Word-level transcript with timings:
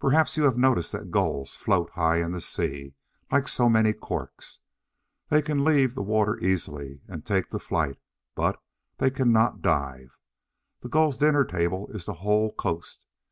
Perhaps 0.00 0.36
you 0.36 0.42
have 0.42 0.58
noticed 0.58 0.90
that 0.90 1.12
Gulls 1.12 1.54
float 1.54 1.90
high 1.90 2.16
in 2.16 2.32
the 2.32 2.40
sea, 2.40 2.94
like 3.30 3.46
so 3.46 3.68
many 3.70 3.92
corks. 3.92 4.58
They 5.28 5.40
can 5.40 5.62
leave 5.62 5.94
the 5.94 6.02
water 6.02 6.36
easily, 6.40 7.02
and 7.06 7.24
take 7.24 7.50
to 7.50 7.60
flight; 7.60 7.98
but 8.34 8.60
they 8.98 9.12
cannot 9.12 9.62
dive. 9.62 10.18
The 10.80 10.88
Gull's 10.88 11.18
dinner 11.18 11.44
table 11.44 11.86
is 11.92 12.06
the 12.06 12.14
whole 12.14 12.50
coast. 12.54 13.06